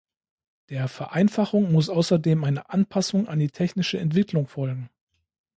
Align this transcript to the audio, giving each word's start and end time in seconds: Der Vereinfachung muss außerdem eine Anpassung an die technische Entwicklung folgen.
Der 0.69 0.87
Vereinfachung 0.87 1.71
muss 1.71 1.87
außerdem 1.87 2.43
eine 2.43 2.71
Anpassung 2.71 3.27
an 3.27 3.37
die 3.37 3.49
technische 3.51 3.99
Entwicklung 3.99 4.47
folgen. 4.47 4.89